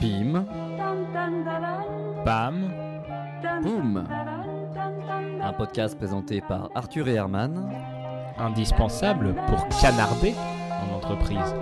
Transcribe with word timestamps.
Pim. 0.00 0.44
Bam. 2.24 2.72
Boum. 3.62 4.04
Un 5.42 5.52
podcast 5.52 5.96
présenté 5.96 6.40
par 6.40 6.70
Arthur 6.74 7.08
et 7.08 7.14
Herman. 7.14 7.70
Indispensable 8.38 9.34
pour 9.46 9.66
canarder 9.80 10.34
en 10.70 10.96
entreprise. 10.96 11.54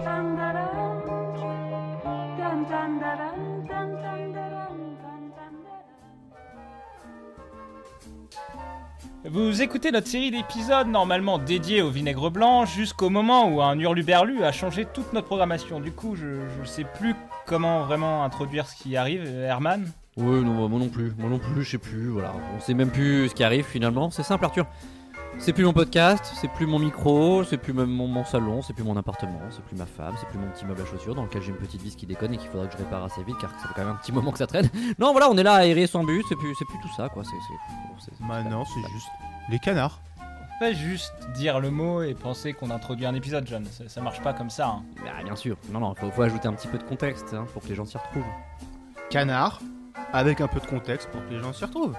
Vous 9.30 9.60
écoutez 9.60 9.90
notre 9.90 10.06
série 10.06 10.30
d'épisodes 10.30 10.86
normalement 10.88 11.38
dédiés 11.38 11.82
au 11.82 11.90
vinaigre 11.90 12.30
blanc 12.30 12.64
jusqu'au 12.64 13.10
moment 13.10 13.46
où 13.46 13.60
un 13.60 13.78
hurluberlu 13.78 14.42
a 14.42 14.52
changé 14.52 14.86
toute 14.86 15.12
notre 15.12 15.27
programmation. 15.27 15.80
Du 15.80 15.92
coup, 15.92 16.16
je 16.16 16.27
ne 16.27 16.64
sais 16.64 16.84
plus 16.84 17.14
comment 17.45 17.82
vraiment 17.82 18.24
introduire 18.24 18.66
ce 18.66 18.74
qui 18.74 18.96
arrive. 18.96 19.27
Herman? 19.27 19.86
Oui, 20.16 20.42
non, 20.42 20.66
moi 20.66 20.78
non 20.78 20.88
plus. 20.88 21.12
Moi 21.19 21.28
non 21.28 21.38
plus, 21.38 21.62
je 21.62 21.72
sais 21.72 21.78
plus. 21.78 22.09
Voilà. 22.09 22.33
On 22.56 22.60
sait 22.60 22.72
même 22.72 22.91
plus 22.91 23.28
ce 23.28 23.34
qui 23.34 23.45
arrive 23.45 23.66
finalement. 23.66 24.10
C'est 24.10 24.22
simple, 24.22 24.46
Arthur. 24.46 24.64
C'est 25.41 25.52
plus 25.52 25.64
mon 25.64 25.73
podcast, 25.73 26.32
c'est 26.41 26.48
plus 26.48 26.66
mon 26.66 26.80
micro, 26.80 27.45
c'est 27.45 27.59
plus 27.59 27.73
même 27.73 27.91
mon, 27.91 28.09
mon 28.09 28.24
salon, 28.24 28.60
c'est 28.60 28.73
plus 28.73 28.82
mon 28.82 28.96
appartement, 28.96 29.38
c'est 29.50 29.62
plus 29.62 29.77
ma 29.77 29.86
femme, 29.86 30.14
c'est 30.19 30.27
plus 30.28 30.38
mon 30.38 30.48
petit 30.48 30.64
meuble 30.66 30.82
à 30.82 30.84
chaussures 30.84 31.14
dans 31.14 31.23
lequel 31.23 31.42
j'ai 31.42 31.50
une 31.50 31.56
petite 31.59 31.80
vis 31.80 31.95
qui 31.95 32.06
déconne 32.06 32.34
et 32.34 32.36
qu'il 32.36 32.48
faudrait 32.50 32.66
que 32.66 32.73
je 32.73 32.78
répare 32.78 33.05
assez 33.05 33.23
vite 33.23 33.36
car 33.41 33.50
ça 33.52 33.69
fait 33.69 33.74
quand 33.77 33.84
même 33.84 33.92
un 33.95 33.98
petit 33.98 34.10
moment 34.10 34.33
que 34.33 34.38
ça 34.38 34.46
traîne. 34.48 34.69
Non, 34.98 35.12
voilà, 35.12 35.30
on 35.30 35.36
est 35.38 35.45
là 35.45 35.55
aéré 35.55 35.86
sans 35.86 36.02
but, 36.02 36.24
c'est 36.28 36.34
plus, 36.36 36.55
c'est 36.59 36.64
plus 36.64 36.78
tout 36.80 36.92
ça 36.96 37.09
quoi. 37.09 37.22
C'est, 37.24 37.30
c'est, 37.30 38.05
c'est- 38.16 38.27
Bah 38.27 38.42
non, 38.42 38.64
c'est 38.64 38.80
juste 38.92 39.06
les 39.48 39.59
canards. 39.60 40.00
Pas 40.59 40.72
juste 40.72 41.14
dire 41.36 41.60
le 41.60 41.70
mot 41.70 42.02
et 42.02 42.14
penser 42.14 42.52
qu'on 42.52 42.70
introduit 42.70 43.06
un 43.06 43.14
épisode, 43.14 43.47
John. 43.47 43.64
Ça, 43.66 43.88
ça 43.88 44.00
marche 44.00 44.20
pas 44.20 44.33
comme 44.33 44.50
ça. 44.50 44.66
hein. 44.66 44.83
Bah, 45.05 45.22
bien 45.24 45.36
sûr. 45.36 45.56
Non, 45.70 45.78
non, 45.78 45.95
faut, 45.95 46.10
faut 46.10 46.22
ajouter 46.22 46.48
un 46.48 46.52
petit 46.55 46.66
peu 46.66 46.78
de 46.78 46.83
contexte 46.83 47.33
hein, 47.33 47.47
pour 47.52 47.62
que 47.62 47.69
les 47.69 47.77
gens 47.77 47.84
s'y 47.84 47.97
retrouvent. 47.97 48.24
Canard, 49.08 49.60
avec 50.12 50.41
un 50.41 50.48
peu 50.48 50.58
de 50.58 50.66
contexte 50.66 51.08
pour 51.10 51.25
que 51.25 51.31
les 51.31 51.38
gens 51.41 51.53
s'y 51.53 51.64
retrouvent. 51.64 51.94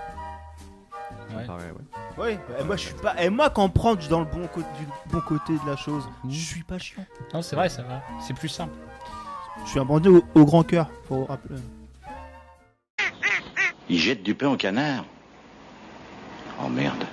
Ouais. 1.33 1.45
Pareil, 1.45 1.71
ouais. 1.71 1.98
Oui, 2.17 2.31
et 2.59 2.63
moi 2.63 2.75
je 2.75 2.81
suis 2.87 2.93
pas. 2.95 3.21
Et 3.23 3.29
moi 3.29 3.49
quand 3.49 3.69
prendre 3.69 4.05
dans 4.09 4.19
le 4.19 4.25
bon, 4.25 4.47
côté 4.47 4.67
du 4.79 4.85
bon 5.11 5.21
côté 5.21 5.53
de 5.53 5.65
la 5.69 5.75
chose, 5.77 6.03
Mmh. 6.23 6.31
je 6.31 6.39
suis 6.39 6.63
pas 6.63 6.77
chiant. 6.77 7.05
Non, 7.33 7.41
c'est 7.41 7.55
vrai, 7.55 7.69
ça 7.69 7.83
va. 7.83 8.01
C'est 8.21 8.33
plus 8.33 8.49
simple. 8.49 8.73
Je 9.65 9.69
suis 9.71 9.79
un 9.79 9.85
bandit 9.85 10.09
au, 10.09 10.23
au 10.35 10.45
grand 10.45 10.63
cœur, 10.63 10.89
faut 11.07 11.25
rappeler. 11.25 11.55
Il 13.89 13.97
jette 13.97 14.23
du 14.23 14.35
pain 14.35 14.49
au 14.49 14.57
canard. 14.57 15.03
Oh 16.63 16.67
merde. 16.67 17.03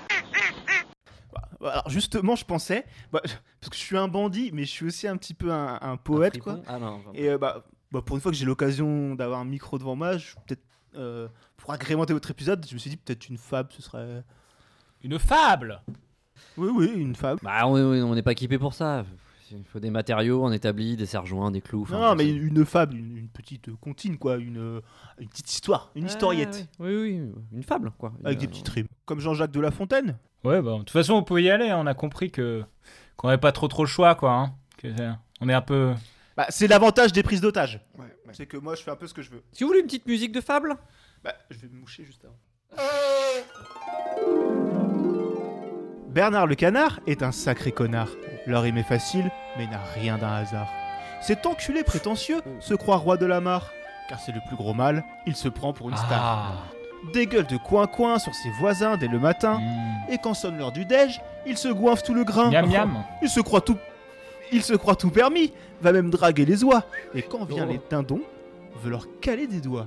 Bah, 1.60 1.70
Alors 1.72 1.88
justement, 1.88 2.36
je 2.36 2.44
pensais, 2.44 2.84
bah, 3.12 3.20
parce 3.60 3.70
que 3.70 3.76
je 3.76 3.80
suis 3.80 3.96
un 3.96 4.08
bandit, 4.08 4.50
mais 4.52 4.64
je 4.64 4.70
suis 4.70 4.86
aussi 4.86 5.08
un 5.08 5.16
petit 5.16 5.34
peu 5.34 5.52
un, 5.52 5.78
un 5.80 5.96
poète 5.96 6.36
Un 6.36 6.40
quoi. 6.40 6.58
Ah 6.66 6.78
non. 6.78 7.00
Et 7.14 7.28
euh, 7.30 7.38
bah, 7.38 7.64
bah, 7.92 8.02
pour 8.04 8.16
une 8.16 8.22
fois 8.22 8.30
que 8.30 8.36
j'ai 8.36 8.44
l'occasion 8.44 9.14
d'avoir 9.14 9.40
un 9.40 9.44
micro 9.44 9.78
devant 9.78 9.96
moi, 9.96 10.18
je 10.18 10.34
peut-être 10.46 10.62
euh, 10.96 11.28
pour 11.56 11.72
agrémenter 11.72 12.12
votre 12.12 12.30
épisode, 12.30 12.64
je 12.68 12.74
me 12.74 12.78
suis 12.78 12.90
dit 12.90 12.96
peut-être 12.96 13.28
une 13.28 13.38
fable, 13.38 13.70
ce 13.72 13.82
serait. 13.82 14.22
Une 15.06 15.20
fable 15.20 15.82
Oui, 16.56 16.68
oui, 16.74 16.92
une 16.96 17.14
fable. 17.14 17.38
Bah, 17.44 17.66
on 17.68 17.74
on 17.76 18.14
n'est 18.16 18.22
pas 18.22 18.32
équipé 18.32 18.58
pour 18.58 18.74
ça. 18.74 19.04
Il 19.52 19.62
faut 19.64 19.78
des 19.78 19.90
matériaux, 19.90 20.44
on 20.44 20.50
établit, 20.50 20.96
des 20.96 21.06
serre-joints, 21.06 21.52
des 21.52 21.60
clous. 21.60 21.86
non, 21.92 22.16
mais 22.16 22.28
une 22.28 22.64
fable, 22.66 22.96
une, 22.96 23.16
une 23.16 23.28
petite 23.28 23.72
comptine 23.76 24.18
quoi, 24.18 24.38
une, 24.38 24.58
euh, 24.58 24.80
une 25.20 25.28
petite 25.28 25.48
histoire, 25.52 25.92
une 25.94 26.02
Ouais, 26.02 26.10
historiette. 26.10 26.68
ouais, 26.80 26.88
Oui, 26.88 26.96
oui, 27.20 27.32
une 27.52 27.62
fable 27.62 27.92
quoi. 27.96 28.12
Avec 28.24 28.38
des 28.38 28.48
petites 28.48 28.68
rimes. 28.68 28.88
Comme 29.04 29.20
Jean-Jacques 29.20 29.52
de 29.52 29.60
La 29.60 29.70
Fontaine. 29.70 30.18
Ouais, 30.42 30.60
bah, 30.60 30.72
de 30.72 30.78
toute 30.78 30.90
façon, 30.90 31.12
on 31.14 31.22
pouvait 31.22 31.44
y 31.44 31.50
aller. 31.50 31.68
hein. 31.70 31.78
On 31.80 31.86
a 31.86 31.94
compris 31.94 32.32
que 32.32 32.64
qu'on 33.16 33.28
n'avait 33.28 33.40
pas 33.40 33.52
trop 33.52 33.68
trop 33.68 33.84
le 33.84 33.88
choix, 33.88 34.16
quoi. 34.16 34.32
hein. 34.32 34.54
Que, 34.78 34.88
euh, 34.88 35.12
on 35.40 35.48
est 35.48 35.54
un 35.54 35.62
peu. 35.62 35.94
Bah, 36.36 36.46
c'est 36.48 36.66
l'avantage 36.66 37.12
des 37.12 37.22
prises 37.22 37.40
d'otages. 37.40 37.80
C'est 38.32 38.46
que 38.46 38.56
moi, 38.56 38.74
je 38.74 38.82
fais 38.82 38.90
un 38.90 38.96
peu 38.96 39.06
ce 39.06 39.14
que 39.14 39.22
je 39.22 39.30
veux. 39.30 39.44
Si 39.52 39.62
vous 39.62 39.68
voulez 39.68 39.80
une 39.80 39.86
petite 39.86 40.06
musique 40.06 40.32
de 40.32 40.40
fable 40.40 40.76
Bah, 41.22 41.34
je 41.50 41.58
vais 41.58 41.68
me 41.68 41.78
moucher 41.78 42.04
juste 42.04 42.24
avant. 42.24 42.36
Bernard 46.16 46.46
le 46.46 46.54
canard 46.54 47.00
est 47.06 47.22
un 47.22 47.30
sacré 47.30 47.72
connard. 47.72 48.08
Leur 48.46 48.62
rime 48.62 48.78
est 48.78 48.82
facile, 48.82 49.30
mais 49.58 49.66
n'a 49.66 49.82
rien 49.94 50.16
d'un 50.16 50.32
hasard. 50.32 50.66
Cet 51.20 51.44
enculé 51.44 51.84
prétentieux 51.84 52.40
se 52.58 52.72
croit 52.72 52.96
roi 52.96 53.18
de 53.18 53.26
la 53.26 53.42
mare. 53.42 53.70
Car 54.08 54.18
c'est 54.18 54.32
le 54.32 54.40
plus 54.48 54.56
gros 54.56 54.72
mal, 54.72 55.04
il 55.26 55.36
se 55.36 55.46
prend 55.50 55.74
pour 55.74 55.90
une 55.90 55.96
star. 55.98 56.08
Ah. 56.10 56.52
Des 57.12 57.26
gueules 57.26 57.46
de 57.46 57.58
coin-coin 57.58 58.18
sur 58.18 58.34
ses 58.34 58.48
voisins 58.58 58.96
dès 58.96 59.08
le 59.08 59.18
matin. 59.18 59.58
Mmh. 59.58 60.12
Et 60.12 60.16
quand 60.16 60.32
sonne 60.32 60.56
l'heure 60.56 60.72
du 60.72 60.86
déj, 60.86 61.20
il 61.44 61.58
se 61.58 61.68
goinfre 61.68 62.02
tout 62.02 62.14
le 62.14 62.24
grain. 62.24 62.48
Miam 62.50 62.66
miam. 62.66 63.04
Il 63.20 63.28
se 63.28 63.40
croit 63.40 63.60
tout. 63.60 63.76
Il 64.52 64.62
se 64.62 64.72
croit 64.72 64.96
tout 64.96 65.10
permis, 65.10 65.52
va 65.82 65.92
même 65.92 66.08
draguer 66.08 66.46
les 66.46 66.64
oies. 66.64 66.84
Et 67.14 67.20
quand 67.20 67.44
vient 67.44 67.66
Oh. 67.68 67.72
les 67.72 67.80
dindons, 67.90 68.22
veut 68.82 68.90
leur 68.90 69.06
caler 69.20 69.46
des 69.46 69.60
doigts. 69.60 69.86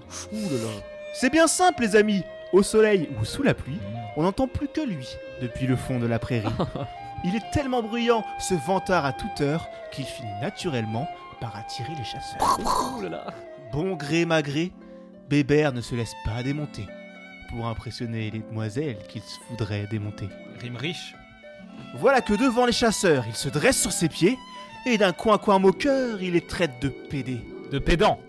C'est 1.12 1.31
bien 1.31 1.47
simple, 1.47 1.81
les 1.81 1.95
amis. 1.95 2.23
Au 2.51 2.63
soleil 2.63 3.09
ou 3.19 3.25
sous 3.25 3.43
la 3.43 3.53
pluie, 3.53 3.77
on 4.15 4.23
n'entend 4.23 4.47
plus 4.47 4.67
que 4.67 4.81
lui 4.81 5.07
depuis 5.41 5.67
le 5.67 5.75
fond 5.75 5.99
de 5.99 6.07
la 6.07 6.17
prairie. 6.19 6.47
Il 7.23 7.35
est 7.35 7.51
tellement 7.51 7.83
bruyant, 7.83 8.23
ce 8.39 8.53
vantard 8.53 9.05
à 9.05 9.13
toute 9.13 9.41
heure, 9.41 9.67
qu'il 9.91 10.05
finit 10.05 10.39
naturellement 10.41 11.07
par 11.39 11.55
attirer 11.55 11.93
les 11.97 12.03
chasseurs. 12.03 12.57
Bon 13.71 13.95
gré 13.95 14.25
malgré, 14.25 14.71
Bébert 15.29 15.73
ne 15.73 15.81
se 15.81 15.95
laisse 15.95 16.15
pas 16.25 16.41
démonter 16.43 16.88
pour 17.49 17.67
impressionner 17.67 18.31
les 18.31 18.39
demoiselles 18.39 18.97
qu'il 19.07 19.21
se 19.21 19.38
voudrait 19.49 19.88
démonter. 19.88 20.29
Rime 20.59 20.77
riche. 20.77 21.15
Voilà 21.95 22.21
que 22.21 22.33
devant 22.33 22.65
les 22.65 22.71
chasseurs, 22.71 23.25
il 23.27 23.35
se 23.35 23.49
dresse 23.49 23.79
sur 23.79 23.91
ses 23.91 24.09
pieds, 24.09 24.38
et 24.85 24.97
d'un 24.97 25.11
coin-coin 25.11 25.59
moqueur, 25.59 26.21
il 26.21 26.33
les 26.33 26.41
traite 26.41 26.81
de 26.81 26.89
pédés. 26.89 27.41
De 27.71 27.79
pédant. 27.79 28.19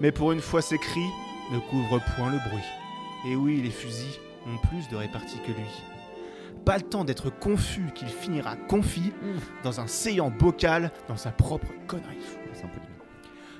Mais 0.00 0.12
pour 0.12 0.32
une 0.32 0.40
fois, 0.40 0.62
ses 0.62 0.78
cris 0.78 1.08
ne 1.52 1.58
couvrent 1.58 2.00
point 2.16 2.30
le 2.30 2.38
bruit. 2.38 2.64
Et 3.26 3.36
oui, 3.36 3.60
les 3.62 3.70
fusils 3.70 4.18
ont 4.46 4.56
plus 4.68 4.88
de 4.88 4.96
répartie 4.96 5.38
que 5.46 5.52
lui. 5.52 5.82
Pas 6.64 6.76
le 6.76 6.82
temps 6.82 7.04
d'être 7.04 7.30
confus 7.30 7.90
qu'il 7.94 8.08
finira 8.08 8.56
confit 8.56 9.12
dans 9.62 9.80
un 9.80 9.86
séant 9.86 10.30
bocal 10.30 10.90
dans 11.08 11.16
sa 11.16 11.30
propre 11.30 11.68
connerie. 11.86 12.18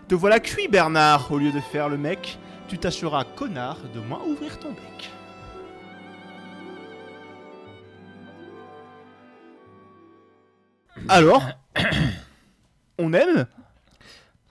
Te 0.09 0.15
voilà 0.15 0.39
cuit, 0.39 0.69
Bernard, 0.69 1.33
au 1.33 1.39
lieu 1.39 1.51
de 1.51 1.61
faire 1.61 1.89
le 1.89 1.97
mec, 1.97 2.39
tu 2.69 2.79
tâcheras, 2.79 3.25
connard, 3.25 3.79
de 3.95 4.01
moins 4.01 4.23
ouvrir 4.27 4.59
ton 4.59 4.71
bec. 4.71 5.11
Alors 11.09 11.43
On 12.99 13.13
aime 13.13 13.47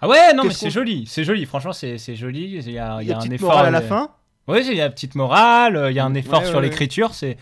Ah 0.03 0.07
ouais, 0.09 0.33
non, 0.33 0.43
mais 0.43 0.53
c'est 0.53 0.69
joli. 0.69 1.05
C'est 1.07 1.23
joli. 1.23 1.45
Franchement, 1.45 1.73
c'est 1.73 1.97
c'est 1.97 2.15
joli. 2.15 2.55
Il 2.57 2.71
y 2.71 2.77
a, 2.79 2.97
il 3.01 3.05
Il 3.05 3.09
y 3.09 3.13
a 3.13 3.15
un 3.15 3.19
petite 3.19 3.33
effort. 3.33 3.49
morale 3.51 3.67
à 3.67 3.71
la 3.71 3.81
fin 3.81 4.09
Oui, 4.47 4.59
il 4.69 4.75
y 4.75 4.81
a 4.81 4.85
une 4.87 4.91
petite 4.91 5.15
morale. 5.15 5.87
Il 5.89 5.95
y 5.95 5.99
a 5.99 6.05
un 6.05 6.13
effort 6.13 6.41
Ouais, 6.41 6.47
sur 6.49 6.59
l'écriture. 6.61 7.13
C'est. 7.13 7.37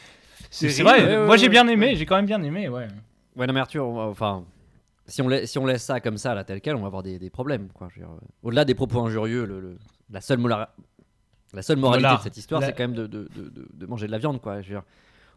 C'est 0.49 0.67
vrai, 0.83 1.01
ouais, 1.03 1.17
ouais, 1.17 1.25
moi 1.25 1.37
j'ai 1.37 1.47
bien 1.49 1.65
ouais. 1.65 1.73
aimé, 1.73 1.95
j'ai 1.95 2.05
quand 2.05 2.17
même 2.17 2.25
bien 2.25 2.43
aimé, 2.43 2.67
ouais. 2.67 2.87
Ouais, 3.37 3.47
non, 3.47 3.53
mais 3.53 3.61
Arthur, 3.61 3.85
enfin, 3.87 4.43
si 5.07 5.21
on, 5.21 5.29
laisse, 5.29 5.49
si 5.49 5.57
on 5.57 5.65
laisse 5.65 5.81
ça 5.81 6.01
comme 6.01 6.17
ça, 6.17 6.35
là, 6.35 6.43
tel 6.43 6.59
quel, 6.59 6.75
on 6.75 6.81
va 6.81 6.87
avoir 6.87 7.03
des, 7.03 7.17
des 7.19 7.29
problèmes. 7.29 7.69
Euh, 7.81 8.03
Au-delà 8.43 8.65
des 8.65 8.75
propos 8.75 8.99
injurieux, 8.99 9.45
le, 9.45 9.61
le- 9.61 9.77
la, 10.11 10.19
seule 10.19 10.39
la 11.53 11.61
seule 11.61 11.77
moralité 11.77 12.03
Voilà. 12.03 12.17
de 12.17 12.23
cette 12.23 12.35
histoire, 12.35 12.59
La- 12.59 12.67
c'est 12.67 12.73
quand 12.73 12.83
même 12.83 12.93
de, 12.95 13.07
de- 13.07 13.29
de- 13.33 13.49
de- 13.49 13.67
de 13.73 13.85
manger 13.85 14.07
de 14.07 14.11
la 14.11 14.17
viande. 14.17 14.41
Quoi. 14.41 14.61
Je 14.61 14.67
veux 14.67 14.73
dire, 14.75 14.83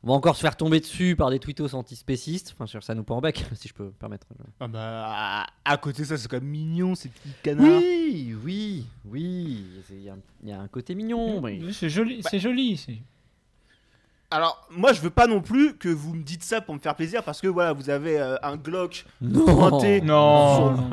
on 0.04 0.08
va 0.08 0.12
encore 0.12 0.36
se 0.36 0.40
faire 0.42 0.54
tomber 0.56 0.80
dessus 0.80 1.16
par 1.16 1.30
des 1.30 1.38
tweetos 1.38 1.74
antispécistes. 1.74 2.54
Enfin, 2.54 2.66
dire, 2.66 2.82
ça 2.82 2.94
nous 2.94 3.02
prend 3.04 3.16
en 3.16 3.20
bec, 3.22 3.42
si 3.54 3.68
je 3.68 3.74
peux 3.74 3.84
me 3.84 3.90
permettre. 3.90 4.26
Ah 4.60 4.68
bah, 4.68 5.46
à- 5.64 5.76
côté 5.78 6.02
de 6.02 6.08
ça, 6.08 6.16
c'est 6.18 6.28
quand 6.28 6.36
même 6.40 6.44
mignon, 6.50 6.94
ces 6.94 7.08
petits 7.08 7.30
canards. 7.42 7.66
Oui, 7.66 8.36
oui, 8.44 8.86
oui. 9.06 9.64
Il 9.90 10.02
y, 10.02 10.08
a 10.10 10.12
un- 10.12 10.18
il 10.42 10.48
y 10.50 10.52
a 10.52 10.60
un 10.60 10.68
côté 10.68 10.94
mignon. 10.94 11.40
mais- 11.40 11.72
C'est 11.72 11.88
joli, 11.90 12.22
c'est 12.28 12.38
joli. 12.38 12.76
c'est- 12.76 12.98
Alors, 14.30 14.66
moi, 14.70 14.92
je 14.92 15.00
veux 15.00 15.10
pas 15.10 15.26
non 15.26 15.40
plus 15.40 15.74
que 15.76 15.88
vous 15.88 16.12
me 16.14 16.22
dites 16.22 16.42
ça 16.42 16.60
pour 16.60 16.74
me 16.74 16.80
faire 16.80 16.94
plaisir, 16.96 17.22
parce 17.22 17.40
que 17.40 17.46
voilà, 17.46 17.72
vous 17.72 17.88
avez 17.88 18.18
euh, 18.20 18.36
un 18.42 18.56
Glock 18.56 19.06
Non, 19.20 19.44
pointé. 19.68 20.00
Non. 20.00 20.90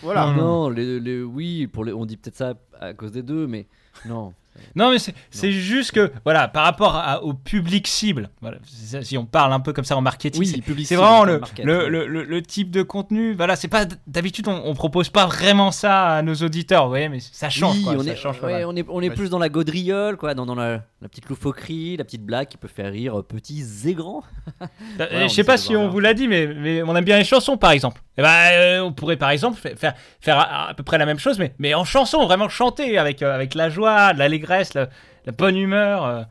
Voilà. 0.00 0.26
Non, 0.26 0.34
non, 0.34 0.68
les, 0.70 1.00
les- 1.00 1.22
oui, 1.22 1.66
pour 1.66 1.84
les, 1.84 1.92
on 1.92 2.04
dit 2.06 2.16
peut-être 2.16 2.36
ça 2.36 2.54
à 2.80 2.92
cause 2.94 3.12
des 3.12 3.22
deux, 3.22 3.46
mais 3.46 3.66
non. 4.06 4.32
Non, 4.76 4.90
mais 4.90 4.96
c'est 5.30 5.52
juste 5.52 5.92
que, 5.92 6.12
voilà, 6.24 6.48
par 6.48 6.64
rapport 6.64 6.94
à- 6.96 7.22
au 7.22 7.34
public 7.34 7.86
cible, 7.86 8.30
voilà, 8.40 8.58
si 9.02 9.16
on 9.18 9.24
parle 9.24 9.52
un 9.52 9.60
peu 9.60 9.72
comme 9.72 9.84
ça 9.84 9.96
en 9.96 10.00
marketing, 10.00 10.44
c'est- 10.44 10.94
vraiment 10.94 11.24
le, 11.24 11.38
market, 11.38 11.64
le, 11.64 11.78
ouais. 11.84 11.88
le, 11.88 12.06
le- 12.06 12.24
le 12.24 12.42
type 12.42 12.70
de 12.70 12.82
contenu. 12.82 13.34
Voilà, 13.34 13.56
c'est 13.56 13.68
pas 13.68 13.84
d'habitude 14.06 14.48
on, 14.48 14.62
on 14.64 14.74
propose 14.74 15.08
pas 15.10 15.26
vraiment 15.26 15.70
ça 15.70 16.16
à 16.16 16.22
nos 16.22 16.34
auditeurs, 16.34 16.84
vous 16.84 16.90
voyez, 16.90 17.08
mais 17.08 17.20
ça 17.20 17.48
change. 17.50 17.76
oui, 17.76 17.82
quoi, 17.84 17.94
on 17.94 18.02
ça 18.04 18.10
est, 18.12 18.16
change 18.16 18.40
ouais, 18.42 18.64
on 18.64 18.76
est, 18.76 18.84
on 18.88 19.00
est 19.02 19.08
Ouais. 19.08 19.14
plus 19.14 19.30
dans 19.30 19.38
la 19.38 19.48
gaudriole, 19.48 20.16
quoi, 20.16 20.34
dans, 20.34 20.46
dans 20.46 20.54
la, 20.54 20.82
la 21.00 21.08
petite 21.08 21.28
loufoquerie, 21.28 21.96
la 21.96 22.04
petite 22.04 22.24
blague 22.24 22.48
qui 22.48 22.56
peut 22.56 22.68
faire 22.68 22.92
rire 22.92 23.18
euh, 23.18 23.22
petits 23.22 23.64
et 23.86 23.94
grands. 23.94 24.22
Ouais, 24.98 25.08
on 25.24 25.28
je 25.28 25.34
sais 25.34 25.44
pas 25.44 25.56
si 25.56 25.74
on 25.76 25.88
vous 25.88 25.98
l'a 26.00 26.14
dit, 26.14 26.28
mais, 26.28 26.46
mais 26.46 26.82
on 26.82 26.94
aime 26.94 27.04
bien 27.04 27.18
les 27.18 27.24
chansons, 27.24 27.56
par 27.56 27.70
exemple. 27.72 28.00
Eh 28.18 28.22
ben, 28.22 28.52
euh, 28.52 28.80
on 28.82 28.92
pourrait, 28.92 29.16
par 29.16 29.30
exemple, 29.30 29.58
fa- 29.58 29.74
faire, 29.74 29.94
faire 30.20 30.38
à, 30.38 30.68
à 30.68 30.74
peu 30.74 30.82
près 30.82 30.98
la 30.98 31.06
même 31.06 31.18
chose, 31.18 31.38
mais, 31.38 31.54
mais 31.58 31.72
en 31.74 31.84
chanson, 31.84 32.24
vraiment 32.26 32.48
chanter 32.48 32.98
avec, 32.98 33.22
euh, 33.22 33.34
avec 33.34 33.54
la 33.54 33.70
joie, 33.70 34.12
l'allégresse, 34.12 34.74
la, 34.74 34.88
la 35.24 35.32
bonne 35.32 35.56
humeur. 35.56 36.04
euh. 36.04 36.22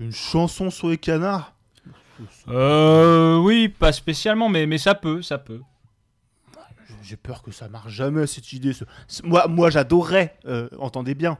Une 0.00 0.12
chanson 0.12 0.70
sur 0.70 0.88
les 0.88 0.96
canards? 0.98 1.52
Euh, 2.48 3.36
oui, 3.38 3.68
pas 3.68 3.92
spécialement, 3.92 4.48
mais, 4.48 4.66
mais 4.66 4.78
ça 4.78 4.94
peut, 4.94 5.20
ça 5.22 5.36
peut. 5.38 5.60
J'ai 7.02 7.16
peur 7.16 7.42
que 7.42 7.50
ça 7.50 7.68
marche 7.68 7.92
jamais 7.92 8.26
cette 8.26 8.52
idée. 8.52 8.72
ce- 8.72 8.84
ce- 9.06 9.22
Moi, 9.22 9.46
moi 9.48 9.70
j'adorerais, 9.70 10.34
euh, 10.46 10.68
entendez 10.78 11.14
bien, 11.14 11.38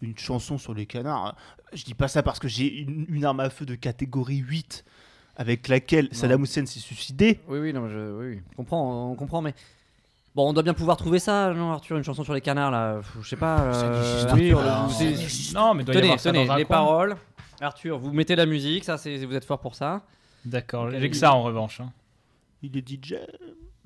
une 0.00 0.16
chanson 0.18 0.58
sur 0.58 0.74
les 0.74 0.86
canards. 0.86 1.36
Je 1.72 1.84
dis 1.84 1.94
pas 1.94 2.08
ça 2.08 2.22
parce 2.22 2.38
que 2.38 2.48
j'ai 2.48 2.66
une, 2.78 3.04
une 3.08 3.24
arme 3.24 3.40
à 3.40 3.50
feu 3.50 3.66
de 3.66 3.74
catégorie 3.74 4.38
8 4.38 4.84
avec 5.36 5.68
laquelle 5.68 6.08
Saddam 6.12 6.42
Hussein 6.42 6.66
s'est 6.66 6.80
suicidé. 6.80 7.40
Oui, 7.48 7.58
oui, 7.58 7.72
non, 7.72 7.82
mais 7.82 7.90
je, 7.90 7.98
oui, 8.18 8.26
oui. 8.36 8.42
On 8.52 8.56
comprend, 8.56 9.10
on 9.10 9.14
comprend, 9.14 9.42
mais. 9.42 9.54
Bon, 10.34 10.50
on 10.50 10.52
doit 10.52 10.62
bien 10.62 10.74
pouvoir 10.74 10.96
trouver 10.98 11.18
ça, 11.18 11.52
non, 11.54 11.72
Arthur, 11.72 11.96
une 11.96 12.04
chanson 12.04 12.22
sur 12.22 12.34
les 12.34 12.42
canards, 12.42 12.70
là. 12.70 13.00
Je 13.22 13.26
sais 13.28 13.36
pas. 13.36 13.60
euh, 13.62 14.24
Arthur, 14.28 14.60
Non, 15.54 15.74
mais 15.74 15.82
il 15.82 15.86
doit 15.86 15.94
y 15.94 15.98
Tenez, 15.98 16.06
avoir 16.08 16.20
ça 16.20 16.30
tenez, 16.32 16.46
dans 16.46 16.52
un 16.52 16.56
les 16.58 16.64
coin. 16.64 16.76
paroles. 16.76 17.16
Arthur, 17.60 17.98
vous 17.98 18.12
mettez 18.12 18.36
la 18.36 18.44
musique, 18.44 18.84
ça, 18.84 18.98
c'est, 18.98 19.16
vous 19.24 19.34
êtes 19.34 19.46
fort 19.46 19.60
pour 19.60 19.74
ça. 19.74 20.02
D'accord, 20.44 20.90
j'ai 20.90 20.98
il- 20.98 21.10
que 21.10 21.16
ça 21.16 21.32
en 21.32 21.42
revanche. 21.42 21.80
hein. 21.80 21.90
Il 22.62 22.76
est 22.76 22.86
DJ, 22.86 23.14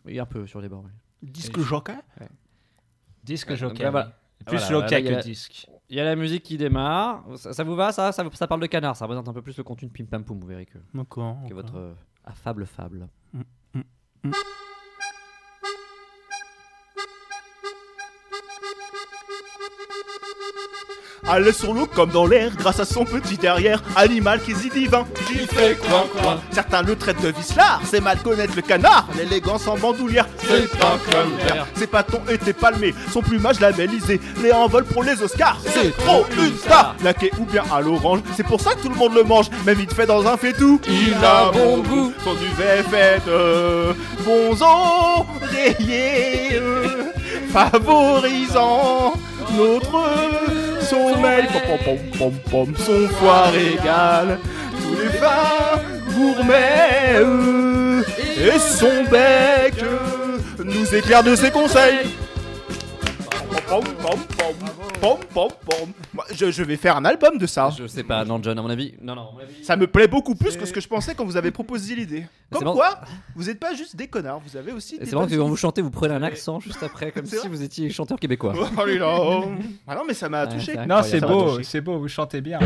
Et 0.08 0.18
un 0.18 0.26
peu 0.26 0.46
sur 0.48 0.60
les 0.60 0.68
bords. 0.68 0.82
oui. 0.84 0.90
disque 1.30 1.56
Et- 1.58 1.62
jockey. 1.62 1.92
Disque 3.22 3.52
voilà. 3.52 4.06
oui. 4.06 4.44
Plus 4.46 4.56
Voilà, 4.70 4.98
il 4.98 5.06
y 5.06 5.08
que 5.10 5.14
a- 5.14 5.22
disque. 5.22 5.66
Il 5.90 5.96
y 5.96 6.00
a 6.00 6.04
la 6.04 6.14
musique 6.14 6.44
qui 6.44 6.56
démarre. 6.56 7.24
Ça, 7.36 7.52
ça 7.52 7.64
vous 7.64 7.74
va, 7.74 7.90
ça, 7.90 8.12
ça 8.12 8.24
Ça 8.32 8.46
parle 8.46 8.60
de 8.60 8.66
canard, 8.66 8.96
ça 8.96 9.04
représente 9.06 9.28
un 9.28 9.32
peu 9.32 9.42
plus 9.42 9.56
le 9.58 9.64
contenu 9.64 9.88
de 9.88 9.92
Pim 9.92 10.04
Pam 10.04 10.24
Poum, 10.24 10.38
vous 10.38 10.46
verrez 10.46 10.64
que, 10.66 10.78
D'accord. 10.94 11.36
que 11.48 11.52
votre 11.52 11.76
euh, 11.76 11.92
affable 12.24 12.64
fable. 12.64 13.08
Allez 13.34 14.32
sur 14.32 14.59
l'eau 21.38 21.86
comme 21.94 22.10
dans 22.10 22.26
l'air, 22.26 22.52
grâce 22.56 22.80
à 22.80 22.84
son 22.84 23.04
petit 23.04 23.36
derrière, 23.36 23.82
animal 23.96 24.40
quasi 24.40 24.68
divin. 24.70 25.06
Il 25.30 25.46
fait 25.46 25.78
quoi 25.78 26.06
quoi 26.12 26.40
Certains 26.50 26.82
le 26.82 26.96
traitent 26.96 27.22
de 27.22 27.28
vicelard, 27.28 27.80
c'est 27.84 28.00
mal 28.00 28.18
connaître 28.18 28.54
le 28.56 28.62
canard, 28.62 29.06
l'élégance 29.16 29.66
en 29.66 29.76
bandoulière. 29.76 30.26
C'est 30.38 30.70
pas 30.78 30.98
comme 31.10 31.36
l'air. 31.38 31.66
Ses 31.74 31.86
patons 31.86 32.22
étaient 32.28 32.52
palmés, 32.52 32.94
son 33.12 33.20
plumage 33.22 33.60
labellisé, 33.60 34.20
les 34.42 34.52
envols 34.52 34.84
pour 34.84 35.04
les 35.04 35.22
Oscars. 35.22 35.60
C'est 35.72 35.96
trop 35.96 36.26
une 36.36 36.56
star, 36.56 36.94
laqué 37.02 37.30
ou 37.38 37.44
bien 37.44 37.62
à 37.72 37.80
l'orange, 37.80 38.20
c'est 38.36 38.46
pour 38.46 38.60
ça 38.60 38.74
que 38.74 38.82
tout 38.82 38.88
le 38.88 38.96
monde 38.96 39.14
le 39.14 39.24
mange, 39.24 39.46
mais 39.64 39.74
vite 39.74 39.92
fait 39.94 40.06
dans 40.06 40.26
un 40.26 40.36
faitout. 40.36 40.80
Il 40.88 41.14
a 41.24 41.50
bon 41.52 41.78
goût, 41.78 42.12
son 42.24 42.34
duvet 42.34 42.82
fait 42.90 43.22
de 43.26 43.94
bons 44.24 44.60
oreillers, 44.62 46.54
euh, 46.54 47.04
favorisant 47.52 49.14
notre 49.56 50.59
sommeil. 50.90 51.46
Pom, 51.84 51.98
pom, 52.18 52.32
pom, 52.50 52.74
son 52.76 53.08
foie 53.08 53.46
régale 53.46 54.38
tous 54.72 54.96
les 55.00 55.18
vins 55.18 55.80
gourmets 56.14 57.16
euh, 57.16 58.02
et 58.36 58.58
son 58.58 59.04
bec 59.10 59.74
euh, 59.82 60.38
nous 60.64 60.94
éclaire 60.94 61.22
de 61.22 61.36
ses 61.36 61.50
conseils. 61.50 62.08
Pom, 65.00 65.18
pom, 65.32 65.48
pom. 65.64 65.92
Moi, 66.12 66.24
Je, 66.34 66.50
je 66.50 66.62
vais 66.62 66.76
faire 66.76 66.96
un 66.96 67.04
album 67.04 67.38
de 67.38 67.46
ça. 67.46 67.70
Je 67.76 67.86
sais 67.86 68.02
pas, 68.04 68.24
non, 68.24 68.40
John, 68.42 68.58
à 68.58 68.62
mon 68.62 68.70
avis. 68.70 68.94
Non, 69.00 69.14
non, 69.14 69.28
à 69.28 69.32
mon 69.32 69.38
avis. 69.40 69.64
Ça 69.64 69.76
me 69.76 69.86
plaît 69.86 70.08
beaucoup 70.08 70.34
plus 70.34 70.56
que 70.56 70.64
ce 70.66 70.72
que 70.72 70.80
je 70.80 70.88
pensais 70.88 71.14
quand 71.14 71.24
vous 71.24 71.36
avez 71.36 71.50
proposé 71.50 71.94
l'idée. 71.94 72.26
C'est 72.52 72.58
Comme 72.58 72.64
bon. 72.68 72.74
quoi, 72.74 73.00
vous 73.34 73.44
n'êtes 73.44 73.58
pas 73.60 73.74
juste 73.74 73.96
des 73.96 74.08
connards, 74.08 74.40
vous 74.46 74.56
avez 74.56 74.72
aussi 74.72 74.98
des 74.98 75.06
C'est 75.06 75.14
marrant 75.14 75.26
que 75.26 75.34
quand 75.34 75.46
vous 75.48 75.56
chantez, 75.56 75.82
vous 75.82 75.90
prenez 75.90 76.14
un 76.14 76.22
accent 76.22 76.60
juste 76.60 76.82
après, 76.82 77.12
comme 77.12 77.24
C'est 77.26 77.36
si 77.36 77.40
vrai 77.40 77.48
vous 77.48 77.62
étiez 77.62 77.88
chanteur 77.90 78.18
québécois. 78.18 78.52
Oh 78.56 78.84
là 78.84 78.94
là. 78.94 79.40
Ah 79.86 79.94
non 79.94 80.02
mais 80.06 80.14
ça 80.14 80.28
m'a 80.28 80.44
Ouais, 80.44 80.52
touché. 80.52 80.66
c'est 80.66 80.74
vrai. 80.76 80.86
Non, 80.86 81.02
c'est 81.02 81.16
Incroyable. 81.22 81.50
beau, 81.56 81.62
c'est 81.62 81.80
beau, 81.80 81.98
vous 81.98 82.08
chantez 82.08 82.40
bien. 82.40 82.58